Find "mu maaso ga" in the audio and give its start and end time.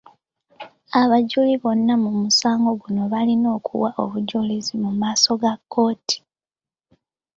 4.83-5.53